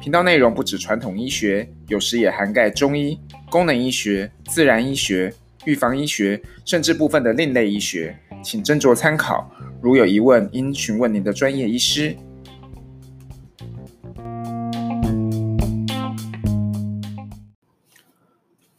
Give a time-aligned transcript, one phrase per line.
[0.00, 3.20] 频道内容不止传统医学，有时也涵盖中医、
[3.50, 5.34] 功能医学、自然医学。
[5.66, 9.54] 预防医学，甚至部分的另类医学，请斟酌参考。
[9.82, 12.16] 如有疑问，应询问您的专业医师。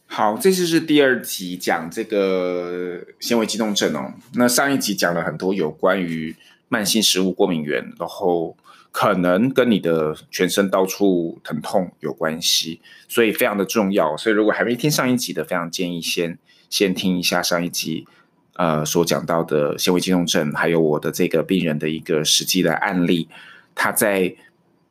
[0.08, 4.14] 好，这次是第二集讲这个纤维肌痛症哦。
[4.34, 6.36] 那上一集讲了很多有关于
[6.68, 8.58] 慢性食物过敏原，然后
[8.92, 14.16] 可能跟你的全身到处疼痛有关系，所以非常的重要。
[14.16, 16.38] 所以如果还没听上一集的，非常建议先。
[16.70, 18.08] 先听一下上一集，
[18.54, 23.28] 呃，所讲到的纤维肌痛症，还有我的这个病人的一个实际的案例，
[23.76, 24.34] 他在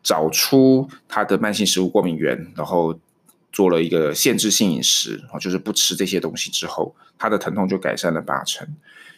[0.03, 3.01] 找出他的慢性食物过敏源，然后
[3.51, 8.69] 做了一个限制性饮食，就是不吃这些东西之后，他的疼痛就改善了八成。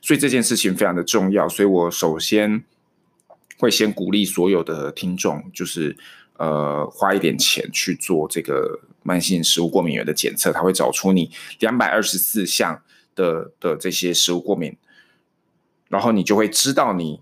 [0.01, 2.63] 所以这件事情非常的重要，所以我首先
[3.63, 5.97] 会先鼓励所有的听众，就是
[6.37, 8.81] 呃，花一点钱去做这个。
[9.05, 12.81] 慢性食物过敏源的检测，它会找出你两百二十四项
[13.17, 14.77] 的的这些食物过敏，
[15.89, 17.21] 然后你就会知道你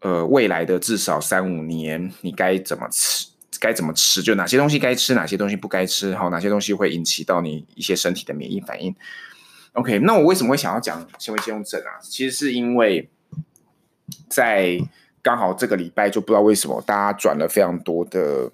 [0.00, 3.26] 呃未来的至少三五年你该怎么吃，
[3.60, 8.96] 该怎么吃，就哪些东西该吃，哪些东西不该吃，好，哪些东西会引起到你一些身体的免疫反应。
[9.72, 12.00] OK，那我为什么会想要讲纤维肌痛症啊？
[12.00, 13.10] 其实是因为
[14.30, 14.80] 在
[15.28, 18.50] 刚好这个礼拜，就不知道为什么大家转了非常多的。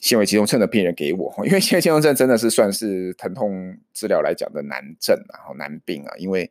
[0.00, 6.50] 纤维肌痛症的病人给我，因为纤维肌痛症真的是算是疼痛治疗来讲的难症啊，然后难病啊，因为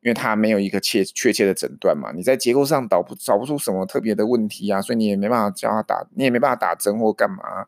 [0.00, 7.66] 因为它没有一个确确切的诊断嘛，你在结构上找不找不出什么特别的问题啊，所以你也没办法叫他打，你也没办法打针或干嘛，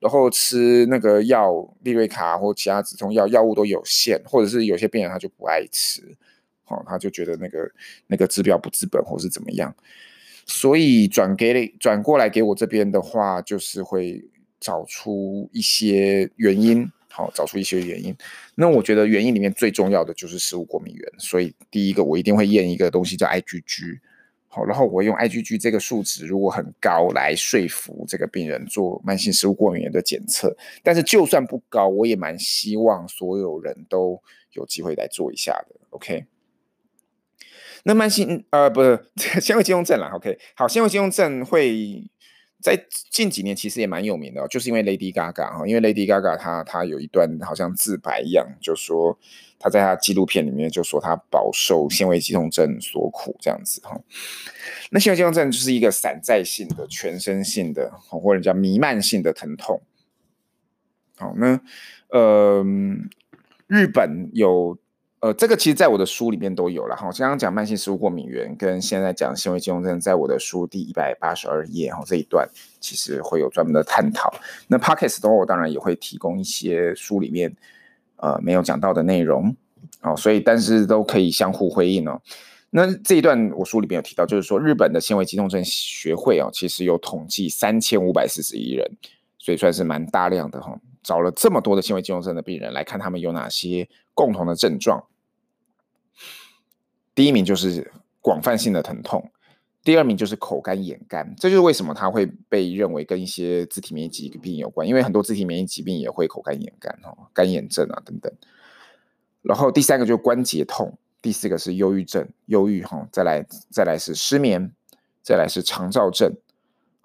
[0.00, 1.52] 然后吃那个药，
[1.82, 6.00] 利瑞卡或其他止痛药，药物都有限，或者是有些病人他就不爱吃，
[6.68, 7.70] 哦，他就觉得那个
[8.06, 9.74] 那个治标不治本或是怎么样，
[10.46, 14.24] 所以转给转过来给我这边的话，就是会。
[14.58, 18.16] 找出一些原因，好，找出一些原因。
[18.54, 23.98] 那我觉得原因里面最重要的就是食物过敏原，所以第一个我一定会验一个东西叫 IgG，
[24.48, 30.56] 好，然后我用 IgG 这个数值如果很高来说服这个病人做慢性食物过敏原的检测。
[30.82, 34.20] 但是就算不高，我也蛮希望所有人都
[34.52, 35.76] 有机会来做一下的。
[35.90, 36.24] OK，
[37.84, 38.98] 那慢性呃不是
[39.40, 42.10] 纤维肌痛症啦，OK，好，纤维肌痛症会。
[42.58, 42.74] 在
[43.10, 49.16] 近几年其实也蛮有名的，就是因为 Lady Gaga 哈，因为 Lady Gaga 她她有一段好像自白一样，就说
[49.58, 54.00] 她在她纪录片里面就说她饱受纤维肌痛症所苦这样子哈。
[54.90, 59.82] 那纤维肌痛症就是一个散在性的、全身性的，或者叫弥漫性的疼痛。
[61.18, 61.60] 好，那
[62.08, 62.64] 呃，
[63.68, 64.76] 日本有。
[65.20, 67.10] 呃，这个其实在我的书里面都有了哈。
[67.18, 72.46] 刚刚讲慢性食物过敏原，跟现在讲纤维肌痛症，在我的书第一百八十二页哈，这一段
[72.80, 74.32] 其实会有专门的探讨。
[74.68, 77.54] 那 Podcast 的话，我当然也会提供一些书里面
[78.16, 79.56] 呃没有讲到的内容
[80.02, 82.20] 哦，所以但是都可以相互辉映哦。
[82.70, 88.86] 那这一段我书里面有提到，就是说日本的纤维肌痛症学会哦，其实有统计三千五百四十一人，
[89.38, 90.78] 所以算是蛮大量的哈。
[91.02, 95.04] 找了这么多的纤维肌痛症的病人来看，他们有哪些共同的症状？
[97.14, 99.30] 第一名就是广泛性的疼痛，
[99.84, 108.32] 第二名就是口干眼干，这就是为什么它会被认为跟一些自体免疫疾病有关，因为很多自体免疫疾病也会口干眼干哦，干眼症啊等等。
[109.42, 114.72] 然后第三个就是关节痛，第四个是忧郁症，忧郁哈，再来再来是失眠，
[115.22, 116.34] 再来是肠躁症。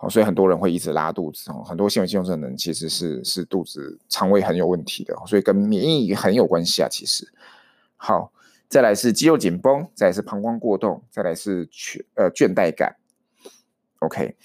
[0.10, 6.88] 所以很多人会一直拉肚子哦，很多纤维肌痛症的人其实是是肚子肠胃很有问题的，所以跟免疫很有关系啊。
[6.90, 7.32] 其实，
[7.98, 8.34] 好，
[8.68, 12.96] 再来是肌肉紧绷，再来是膀胱过动，再来是倦呃倦怠感。
[14.00, 14.36] OK，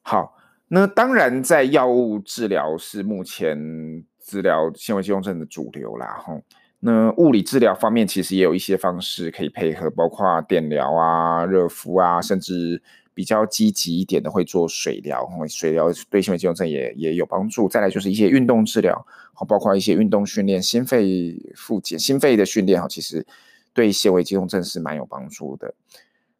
[0.00, 0.34] 好，
[0.68, 6.06] 那当然在药物治疗是目前治疗纤维肌痛症的主流啦。
[6.24, 6.40] 哈，
[6.80, 12.82] 那物理治疗方面其实也有一些方式可以配合，包括电疗啊、热敷啊，甚至。
[13.18, 17.68] 比较积极一点的会做水疗，水疗对纤维肌痛症也也有帮助。
[17.68, 19.04] 再来就是一些运动治疗，
[19.34, 23.26] 好，包括一些运动训练、心肺复健、心肺的训练，哈，其实
[23.72, 25.74] 对纤维肌痛症是蛮有帮助的。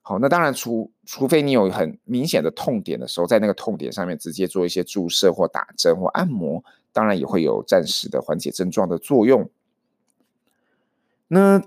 [0.02, 9.50] 好，那当然除除非你有很明显的痛点的时候，在那个痛点上面直接做一些注射或打针或按摩，当然也会有暂时的缓解症状的作用。
[11.26, 11.60] 那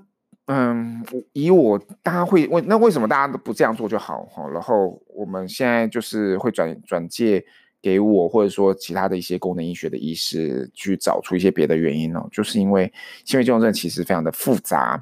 [0.53, 1.01] 嗯，
[1.31, 4.45] 以我大家会问，那为什么大家都不这样做就好哈？
[4.49, 7.41] 然后我们现在就是会转转介
[7.81, 12.91] 给我，或者说其他的一些功能医学的医师去找出一些别的原因哦，就是因为
[13.23, 15.01] 纤维肌痛症其实非常的复杂，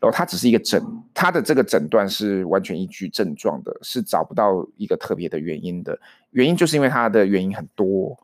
[0.00, 0.82] 然后它只是一个诊，
[1.14, 5.96] 它的这个诊断是完全依据症状的，是找不到一个特别的原因的。
[6.30, 8.18] 原因就是因为它的原因很多，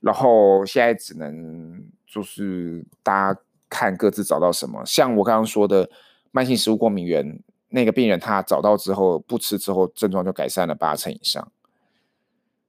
[0.00, 3.40] 然后现在只能就是大家。
[3.74, 5.90] 看各自找到什么，像我刚刚说的
[6.30, 7.40] 慢性食物过敏原
[7.70, 11.50] 那个病人，他找到之后不吃之后症状就改善了八成以上。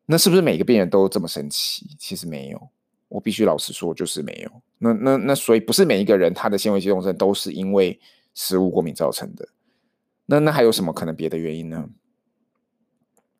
[0.08, 1.96] 那是不是每个病人都这么神奇？
[2.00, 2.70] 其实没有，
[3.08, 4.50] 我必须老实说，就是没有。
[4.80, 8.00] 那那那所以不是每一个人他的纤维肌痛症都是因为
[8.34, 9.48] 食物过敏造成的。
[10.26, 11.88] 那那还有什么可能别的原因呢？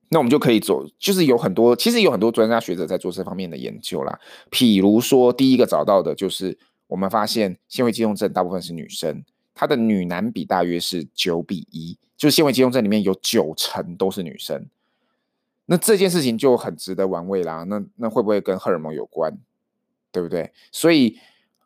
[0.10, 4.20] 那我们就可以做，就是有很多其实有很多专家学者在做这方面的研究啦。
[4.52, 6.60] 譬如说，第一个找到的就是。
[6.88, 9.24] 我们发现纤维肌痛症大部分是女生，
[9.54, 14.68] 她的女男比大约是九比一，就是纤维肌痛症里面有九成都是女生。
[15.66, 17.64] 那这件事情就很值得玩味啦。
[17.64, 19.36] 那那会不会跟荷尔蒙有关？
[20.12, 20.54] 对不对？
[20.72, 21.18] 所以，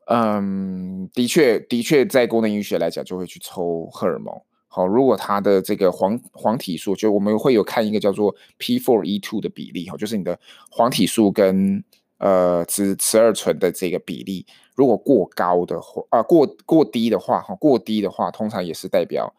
[0.07, 4.33] 嗯，的确，的确，在功能医学来讲，就会去抽荷尔蒙。
[4.68, 10.39] 好，如果他的这个黄黄体素，就我们会有看一个叫做 P4E2 的比例，哈，就是你的
[10.71, 11.83] 黄体素跟
[12.18, 14.45] 呃雌雌二醇的这个比例。
[14.80, 19.36] 如果过高的话，啊过过低的话，哈过低的话，通常也是代表，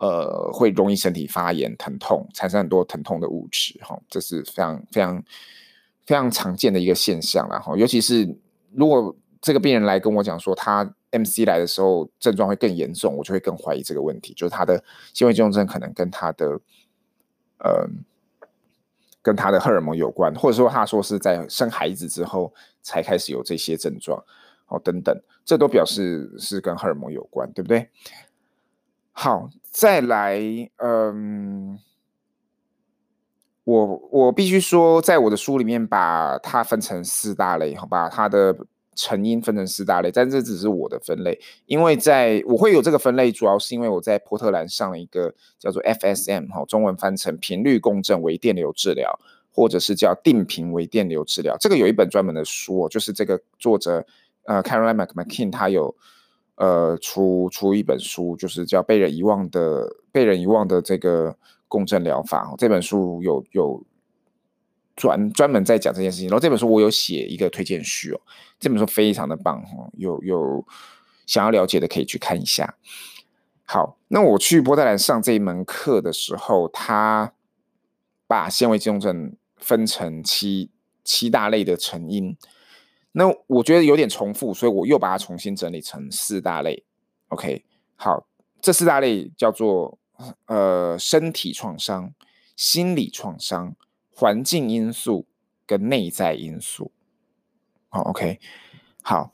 [0.00, 5.24] 呃会容易身体发炎、疼痛，产生很多疼痛的物质，哈，这是非常非常
[6.04, 7.74] 非常常见的一个现象了，哈。
[7.74, 8.36] 尤其是
[8.74, 14.84] 如果这个病人来跟我讲说他 MC 来的时候症状会更严重，我就会更怀疑这个问题，就是他的
[15.14, 16.60] 纤维肌痛症可能跟他的，
[17.60, 17.88] 呃，
[19.22, 22.52] 跟他的荷尔蒙有关，或者说他说是在生孩子之后
[22.82, 24.22] 才开始有这些症状。
[24.68, 27.88] 哦，等等，这都表示是跟荷尔蒙有关，对不对？
[29.12, 30.38] 好，再来，
[30.76, 31.78] 嗯，
[33.64, 38.54] 我我必须说，在我的书里面把它分成四大类，好，吧它的
[38.94, 49.18] 成因分成四大类，但这只是我的分类，因为在我会有这个分类，主要是因为我在波特兰上了一个叫做 FSM，哈，中文翻成频率共振微电流治疗，
[49.50, 54.04] 或者是叫定频微电流治疗，这个有一本专门的书，就是这个作者。
[54.46, 55.94] 呃，Caroline McMcKean 他有
[56.54, 61.36] 呃出出一本书，就是叫《被人遗忘的被人遗忘的这个
[61.68, 62.44] 共振疗法》。
[62.56, 63.84] 这本书有有
[64.94, 66.28] 专专门在讲这件事情。
[66.28, 68.20] 然后这本书我有写一个推荐序哦，
[68.58, 70.64] 这本书非常的棒哦，有有
[71.26, 72.76] 想要了解的可以去看一下。
[73.64, 77.32] 好，那我去波特兰上这一门课的时候，他
[78.28, 80.70] 把纤维肌痛症分成七
[81.02, 82.36] 七大类的成因。
[83.18, 86.84] 那我觉得有点重复，所以我又把它重新整理成四大类。
[87.28, 87.64] OK，
[87.94, 88.26] 好，
[88.60, 89.98] 这四大类叫做
[90.44, 92.12] 呃身体创伤、
[92.56, 93.74] 心理创伤、
[94.10, 95.26] 环境因素
[95.64, 96.92] 跟内在因素。
[97.88, 98.38] 好，OK，
[99.02, 99.32] 好，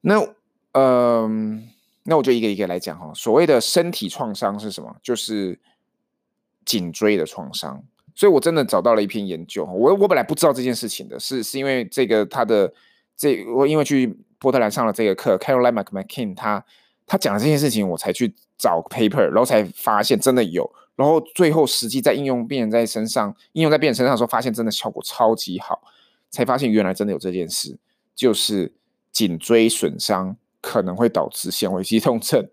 [0.00, 0.34] 那
[0.72, 1.70] 嗯、
[2.02, 3.12] 那我就一个一个来讲哈。
[3.14, 4.96] 所谓的身体创伤是什么？
[5.04, 5.60] 就是
[6.64, 7.84] 颈椎的创伤。
[8.18, 12.74] 所以我真的找到了一篇研究，我我本来不知道这件事情的，是是因为这个他的。
[13.20, 16.64] 这我因为去波特兰上了这个课，Caroline McMcKean 他
[17.04, 25.82] 他讲的这件事情，我才去找 paper，然后才发现真的有，然后最后实际在应用病人在身上，应用在病人身上的时候，发现真的效果超级好，
[26.30, 27.76] 才发现原来真的有这件事，
[28.14, 28.72] 就是
[29.10, 32.48] 颈椎损伤可能会导致纤维肌痛症。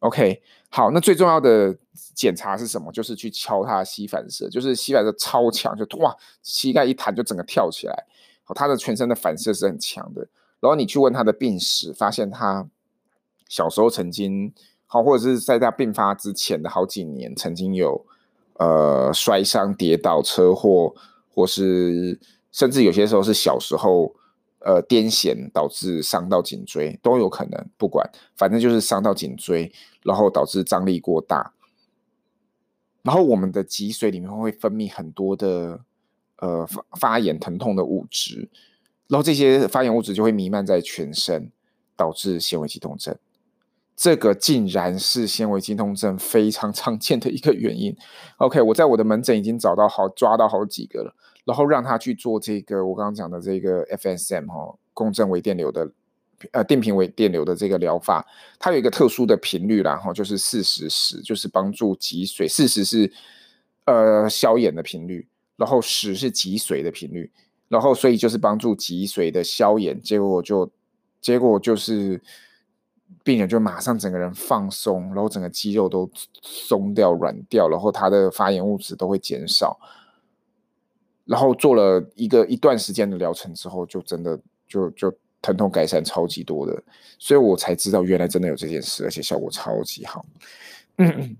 [0.00, 1.76] OK，好，那最重要的
[2.14, 2.92] 检查是什么？
[2.92, 8.04] 就是去敲他的膝反射，就是膝反射超强，就哇，膝盖一弹就整个跳起来。
[8.54, 10.28] 他的全身的反射是很强的，
[10.60, 12.68] 然后你去问他的病史，发现他
[13.48, 14.52] 小时候曾经
[14.86, 18.04] 好，或者是在他病发之前的好几年，曾经有
[18.58, 20.94] 呃摔伤、跌倒、车祸，
[21.34, 22.20] 或是
[22.52, 24.14] 甚至有些时候是小时候
[24.64, 31.52] 呃癫痫导致伤到颈椎都有可能，不管反正就是伤到颈椎，然后导致张力过大，
[33.02, 35.80] 然后我们的脊髓里面会分泌很多的。
[36.38, 38.50] 呃，发发炎疼痛的物质，
[39.06, 41.50] 然后这些发炎物质就会弥漫在全身，
[41.96, 43.16] 导致纤维肌痛症。
[43.96, 47.96] 这个竟然是纤维肌痛症非常常见的一个原因。
[48.38, 51.14] OK，我在我的门诊已经找到好抓到好几个了，
[51.44, 55.90] 然后让他去做这个我刚刚讲的这个 FSM 哈，共振微电流的
[56.52, 58.26] 呃定频微电流的这个疗法，
[58.58, 63.12] 它有一个特殊的频率啦，然后就是四十十，就是帮助脊髓，四十是
[63.84, 65.26] 呃消炎的频率。
[65.56, 67.30] 然后十是脊髓的频率，
[67.68, 70.68] 然后所以就是帮助脊髓的消炎，结果就
[71.20, 72.20] 结果就是
[73.22, 76.10] 病人就马上整个人放松，然后整个肌肉都
[76.42, 79.78] 松掉、软掉，然后他的发炎物质都会减少。
[81.24, 84.38] 然后做了一个一段时间的疗程之后，就真的
[84.68, 86.82] 就就疼痛改善超级多的，
[87.18, 90.24] 所以我才知道原来真的有这件事，而且效果超级好。
[90.98, 91.36] 嗯，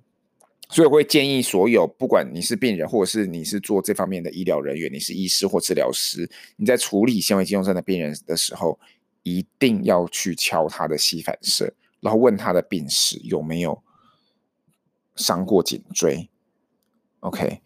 [0.70, 8.78] 所以我会建议所有，不管你是病人，或者是你是做这方面的医疗人员，你是医师或治疗师，你在处理纤维肌痛症的病人的时候，
[9.22, 13.82] 一定要去敲他的膝反射，然后问他的病史有没有
[15.14, 16.30] 伤过颈椎。
[17.20, 17.60] OK，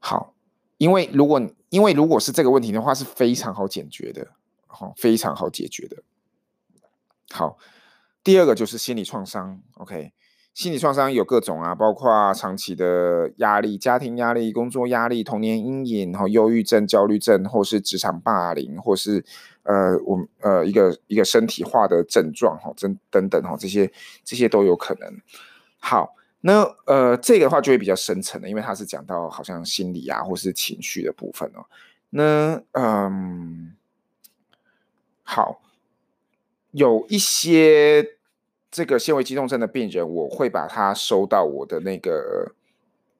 [0.00, 0.34] 好。
[0.78, 1.38] 因为如果
[1.70, 4.26] 因为如果是这个问题的话，是非常好解决的，
[4.66, 6.02] 好，非常好解决的。
[7.30, 7.56] 好，
[8.22, 10.12] 第二个就是心理创伤，OK，
[10.52, 19.24] 心理创伤有各种啊，包括长期的压力、家庭压力、工作压力、童年阴影，然后忧郁症、焦虑症，或是职场霸凌，或是
[19.62, 23.92] 呃，我们呃一个一个身体化的症状，哈，等等等哈，这些
[24.24, 25.08] 这些都有可能。
[25.78, 26.16] 好。
[26.42, 31.66] 那呃，这个的话就会比较深层的，因为它是讲到好像心理啊，或是情绪的部分哦。
[32.08, 33.76] 那嗯，
[35.22, 35.60] 好，
[36.70, 38.16] 有一些
[38.70, 42.52] 这个纤维肌痛症的病人，我会把他收到我的那个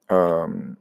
[0.07, 0.75] 嗯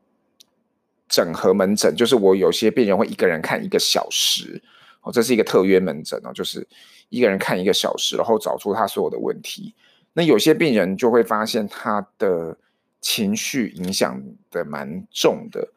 [1.09, 4.63] 整合门诊，就是我有些病人会一个人看一个小时
[5.03, 6.67] 哦，这是一个特约门诊哦，就是
[7.11, 9.75] 一个人看一个小时，然后找出他所有的问题。
[10.13, 12.59] 那有些病人就会发现他的
[13.01, 15.69] 情绪影响的蛮重的，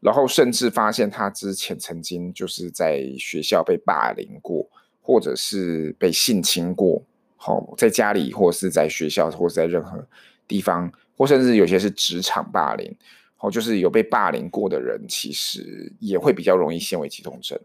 [0.00, 4.68] 然后甚至发现他之前曾经就是在学校被霸凌过，
[5.00, 7.00] 或者是被性侵过，
[7.36, 10.04] 好，在家里或是在学校或是在任何
[10.48, 12.92] 地方，或甚至有些是职场霸凌，
[13.36, 17.56] 好，就是有被霸凌过的人，其实也会比较容易纤维肌痛症。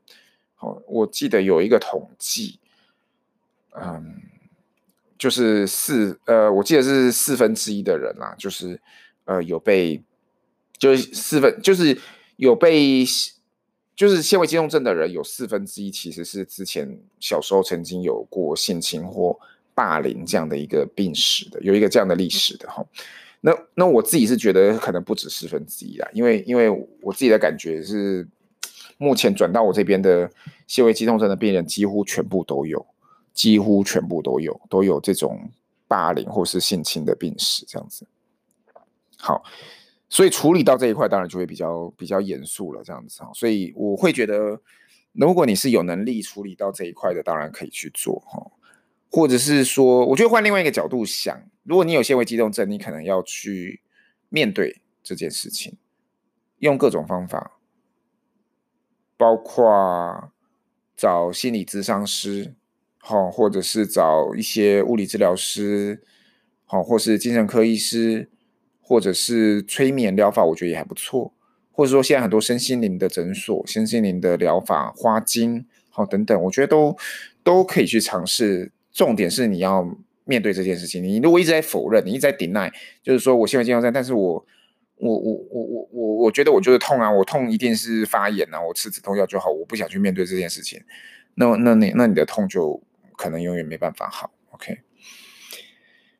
[0.53, 2.59] 好，我记得有一个统计，
[3.71, 4.21] 嗯。
[5.21, 8.81] 就是四呃，我记得是四分之一的人啦，就是
[9.25, 10.01] 呃有被，
[10.79, 11.95] 就是四分，就是
[12.37, 13.05] 有被，
[13.95, 19.39] 就是纤维肌痛症的人有四分之一其实是之前小时候曾经有过性侵或
[19.75, 22.83] 霸凌这样的一个病史的，有一个这样的历史的哈。
[23.41, 26.67] 那那我自己是觉得可能不止四分之一啦，因为因为
[26.99, 28.27] 我自己的感觉是，
[28.97, 30.31] 目前转到我这边的
[30.65, 32.83] 纤维肌痛症的病人几乎全部都有。
[33.41, 35.49] 几乎全部都有，都有这种
[35.87, 38.05] 霸凌或是性侵的病史，这样子。
[39.17, 39.43] 好，
[40.09, 43.23] 所以处理到这一块，当然就会比较比较严肃了，这样子。
[43.33, 44.61] 所以我会觉得，
[45.13, 48.51] 如果你是有能力处理到这一块的，当然可以去做哈。
[49.09, 53.81] 或者是说，我觉得换另外一个角度想，如果你有纤维肌痛症，你可能要去
[54.29, 55.77] 面对这件事情，
[56.59, 57.57] 用各种方法，
[59.17, 60.31] 包括
[60.95, 62.53] 找心理咨商师。
[63.03, 66.01] 好，或者是找一些物理治疗师，
[66.65, 68.29] 好，或是精神科医师，
[68.79, 71.33] 或者是催眠疗法，我觉得也还不错。
[71.71, 76.95] 或者说，现在很多身心灵的诊所、身心灵的疗法、花精，好等等，我觉得都
[77.43, 78.71] 都可以去尝试。
[78.91, 81.03] 重点是你要面对这件事情。
[81.03, 84.45] 你如果一直在否认，你一直在 deny，就是说我现在健康在，但是我
[84.97, 90.79] 我我我我我我觉得我就是痛啊，我痛一定是发炎啊，我吃止痛药就好，我不想去面对这件事情。
[91.35, 92.81] 那那你那你的痛就。
[93.21, 94.79] 可能永远没办法好，OK。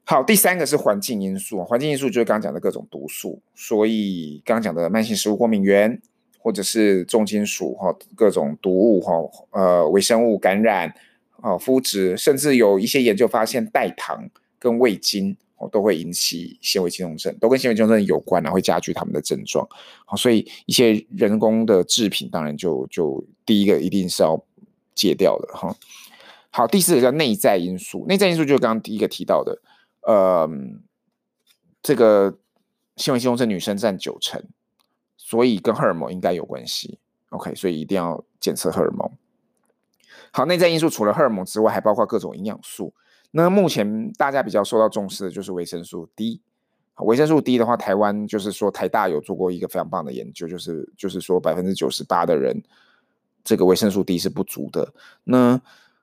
[0.03, 5.99] 好，第三个是环境因素，环境因素就是刚刚讲的各种毒素，所以刚刚讲的慢性食物过敏原，
[6.37, 9.13] 或者是重金属哈，各种毒物哈，
[9.49, 10.93] 呃，微生物感染
[11.37, 14.29] 啊，肤质，甚至有一些研究发现代糖
[14.59, 19.67] 跟味精哦都会引起纤维肌痛症，都跟纤维肌痛症有关，然后会加剧他们的症状。
[20.05, 24.39] 好，所以一些人工的制品，当然就就第一个一定是要
[24.93, 25.75] 戒掉的哈。
[26.51, 28.05] 好，第四个叫内在因素。
[28.07, 29.61] 内在因素就是刚刚第一个提到的，
[30.01, 30.49] 呃，
[31.81, 32.37] 这个
[32.97, 34.43] 纤维肌痛症女生占九成，
[35.15, 36.99] 所以跟荷尔蒙应该有关系。
[37.29, 39.09] OK，所以一定要检测荷尔蒙。
[40.33, 42.93] 好，内在因素除了荷尔蒙之外，还包括各种营养素。
[43.31, 46.41] 那目前大家比较受到重视的就是维生素 D。
[46.97, 52.61] 维生素 D 的话，台湾就是说台大有做过一个非常棒的研究，就是就是说百分之九十八的人
[53.43, 54.93] 这个维生素 D 是不足的。
[55.23, 55.59] 那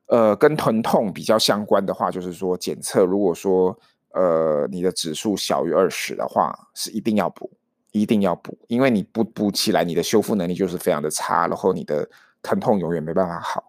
[0.08, 3.78] 呃，跟疼痛比较相关的话，就是说检测，如果说
[4.12, 7.50] 呃你的指数小于二十的话，是一定要补，
[7.92, 12.08] 一定要补，因为你不补起来，你的修复能力就是非常的差，然后你的
[12.42, 13.64] 疼痛永远没办法好。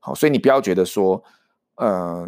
[0.00, 1.22] 好，所以你不要觉得说，
[1.76, 2.26] 呃，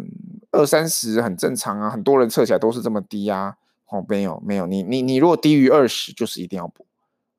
[0.51, 3.55] 二三十很正常啊，很多人测起来都是这么低啊。
[3.89, 6.85] 哦，没有没有，你你你如果低于二十，就是一定要补。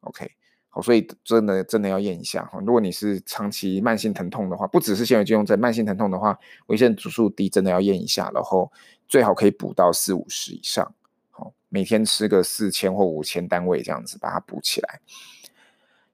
[0.01, 0.33] OK，
[0.75, 2.59] 好，所以真的真的要验一下哈。
[2.61, 6.39] 如果你是长期慢性疼痛的话，不只是纤维肌痛症，慢性疼痛的话，
[6.69, 8.73] 维生素 D 真的要验一下，然后
[9.07, 10.95] 最好可以补到四五十以上，
[11.31, 15.01] 好，每天吃个四千或五千单位这样子把它补起来。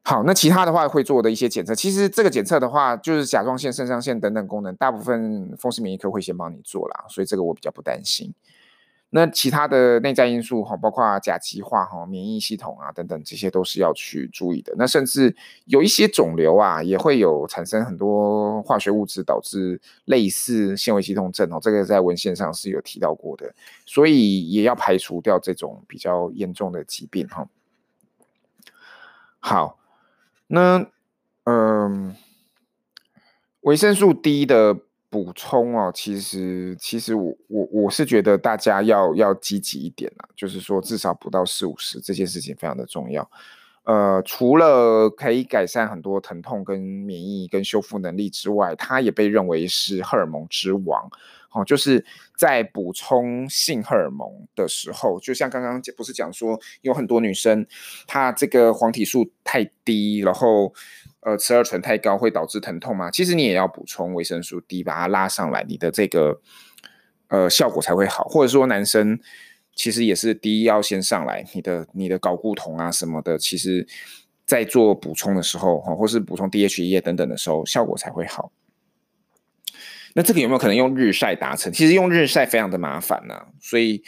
[0.03, 8.35] 好，那其他的话会做的一些检测，其实这个检测的话，就是甲状腺、肾上腺等等功能，大部分风湿免疫科会先帮你做啦，所以这个我比较不担心。
[9.11, 14.75] 那其他的内在因素哈，包括甲基化哈、免疫系统啊等等，这些都是要去注意的。
[14.77, 15.35] 那甚至
[15.65, 21.59] 有一些肿瘤啊，也会有产生很多化学物质，导致类似纤维肌痛症哦。
[21.59, 23.55] 这个在文献上是有提到过的，
[23.87, 27.49] 所以也要排除掉这种比较严重的疾病哈。
[29.39, 29.79] 好，
[30.49, 30.87] 那
[31.45, 32.15] 嗯，
[33.63, 34.81] 维生素 D 的。
[35.11, 43.31] 补充哦，其实其实我我我是觉得大家要要积极一点啦，就是说至少补到四五十这件事情非常的重要。
[43.85, 51.11] 呃，除了可以改善很多疼痛跟免疫跟修复能力之外，它也被认为是荷尔蒙之王。
[51.53, 52.05] 哦，就是
[52.37, 57.67] 在补充性荷尔蒙的时候，就像刚刚不是讲说有很多女生
[58.07, 60.75] 她这个黄体素太低，然后。
[61.21, 63.11] 呃，雌二醇太高会导致疼痛吗？
[63.11, 66.41] 其实你也要补充维生素 D，把它拉上来，你的这个
[67.27, 68.25] 呃效果才会好。
[68.25, 69.19] 或者说男生
[69.75, 73.87] 其实也是 D 要先上来，你的你的睾固酮啊什么的，其实
[74.47, 78.53] 在做补充的时候，哈，或是补充 DHA 等等的时候，效果才会好。
[80.15, 81.73] 那这个有没有可能用日晒达成？
[81.73, 84.05] 其实用日晒非常的麻烦呢、所以。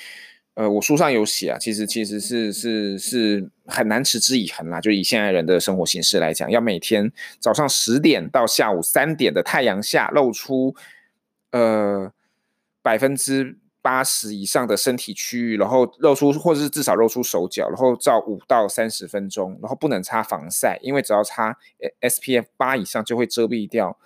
[0.60, 4.78] 呃，我书上有写啊，其实其实是是是很难持之以恒啦。
[4.78, 10.74] 就以现在人的生活形式来讲，要每天早上十点到下午三点的太阳下露出
[11.52, 12.12] 呃
[12.82, 21.56] 百分之八十以上的身体区域，然后露出或者是至少露出手脚，然后照五到三十分钟，然后不能擦防晒，因为只要擦
[22.02, 23.98] SPF 八以上就会遮蔽掉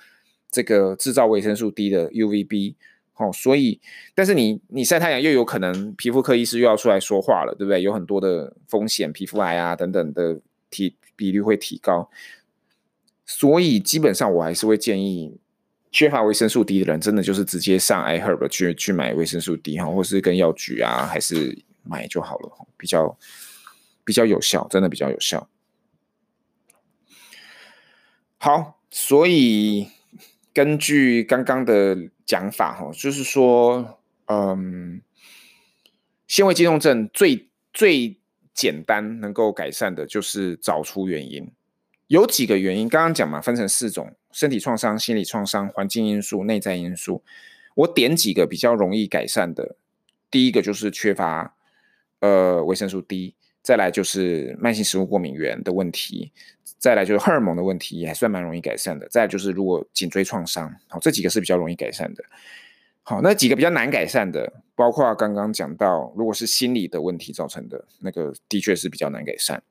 [0.52, 2.76] 这个制造维生素 D 的 UVB。
[3.16, 3.80] 哦，所以，
[4.12, 7.80] 但是你你晒太阳又有可能皮肤科医师又要出来说话了，对不对？
[7.80, 12.10] 有很多的风险，皮肤癌啊等等的提比率会提高，
[13.24, 15.38] 所以基本上我还是会建议
[15.92, 23.16] 缺乏维生素 D 的人，真的就是直接上 iHerb 去去买维生素 D 哈，或是跟药局啊，还是买就好了，比较
[24.04, 25.48] 比较有效，真的比较有效。
[28.38, 29.86] 好，所以
[30.52, 32.10] 根据刚刚的。
[32.26, 35.00] 讲法哈，就是说，嗯，
[36.26, 38.18] 纤维肌痛症最最
[38.52, 41.50] 简单能够改善的就是找出原因。
[42.06, 47.22] 有几个原因，刚刚讲嘛，分成四种：身体创伤、心理创伤、环境因素、内在因素。
[47.76, 49.76] 我点几个比较容易改善的，
[50.30, 51.56] 第一个就是缺乏
[52.20, 56.30] 呃维生素 D，再来就是慢性食物过敏原的问题。
[56.84, 59.08] 再来就是荷尔蒙的问题，也还算蛮容易改善的。
[59.08, 62.22] 再来就是如果颈椎创伤，好，这几个是比较容易改善的。
[63.02, 69.62] 好，那几个比较难改善的，包括刚刚讲到，如果是心理的问题造成的，那个的确是比较难改善。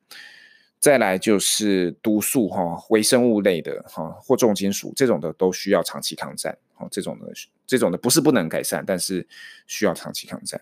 [0.79, 6.57] 再来就是毒素哈，微生物类的哈，或重金属这种的都需要长期抗战。
[6.73, 7.31] 好，这种的
[7.67, 9.27] 这种的不是不能改善，但是
[9.67, 10.59] 需要长期抗战。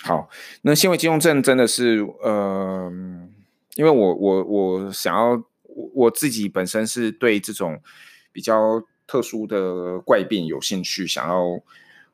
[0.00, 0.30] 好，
[0.62, 2.90] 那纤维肌痛症真的是呃。
[3.76, 5.30] 因为我我我想要
[5.62, 7.80] 我我自己本身是对这种
[8.32, 11.60] 比较特殊的怪病有兴趣，想要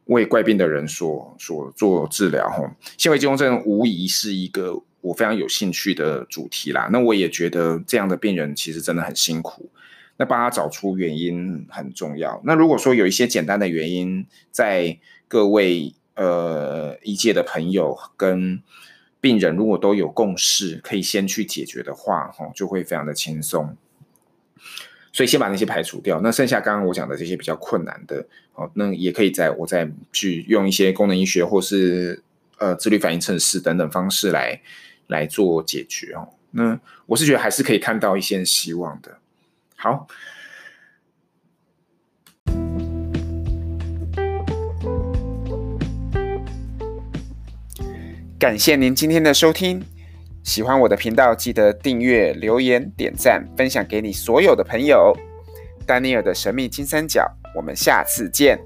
[0.05, 2.77] 为怪病的人所所做治疗哈。
[2.97, 6.89] 纤维肌痛症无疑是一个我非常有兴趣的主题啦。
[6.93, 9.71] 那我也觉得这样的病人其实真的很辛苦，
[10.17, 12.41] 那帮他找出原因很重要。
[12.45, 18.63] 那如果说有一些简单的原因，在各位呃医界的朋友跟
[19.21, 23.77] 病人如果都有共识，可以先去解决的话，哈，就会非常的轻松。
[25.13, 32.23] 所以先把那些排除掉，那剩下刚刚我讲的这些比较困难的，哦，那也可以在我再去用一些功能医学或是
[32.59, 34.61] 呃自律反应测试等等方式来
[35.07, 36.29] 来做解决哦。
[36.51, 39.19] 那我是觉得还是可以看到一线希望的。
[39.77, 40.07] 好。
[48.39, 49.83] 感谢您今天的收听，
[50.45, 55.17] 喜欢我的频道，记得订阅、留言、点赞、分享给你所有的朋友。
[55.87, 58.61] 丹尼尔的神秘金三角，我们下次见。